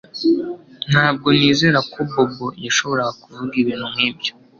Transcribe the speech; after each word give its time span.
Ntabwo 0.89 1.27
nizera 1.37 1.79
ko 1.91 1.99
Bobo 2.11 2.47
yashoboraga 2.65 3.11
kuvuga 3.23 3.53
ibintu 3.61 3.85
nkibyo 3.93 4.31